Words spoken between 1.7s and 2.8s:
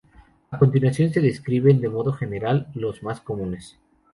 de modo general